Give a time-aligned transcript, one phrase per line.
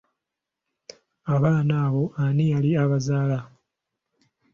[1.35, 3.39] Abaana abo ani yali abazaala?